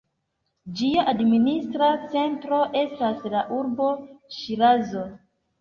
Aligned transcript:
Ĝia 0.79 1.03
administra 1.11 1.89
centro 2.15 2.63
estas 2.81 3.23
la 3.35 3.47
urbo 3.59 3.91
Ŝirazo. 4.39 5.07